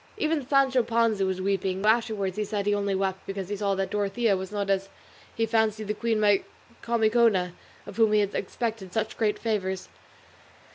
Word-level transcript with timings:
Even 0.17 0.43
Sancho 0.47 0.81
Panza 0.81 1.27
was 1.27 1.39
weeping; 1.43 1.83
though 1.83 1.89
afterwards 1.89 2.35
he 2.35 2.43
said 2.43 2.65
he 2.65 2.73
only 2.73 2.95
wept 2.95 3.23
because 3.27 3.49
he 3.49 3.55
saw 3.55 3.75
that 3.75 3.91
Dorothea 3.91 4.35
was 4.35 4.51
not 4.51 4.67
as 4.67 4.89
he 5.35 5.45
fancied 5.45 5.87
the 5.89 5.93
queen 5.93 6.19
Micomicona, 6.19 7.53
of 7.85 7.97
whom 7.97 8.13
he 8.13 8.21
expected 8.21 8.93
such 8.93 9.15
great 9.15 9.37
favours. 9.37 9.89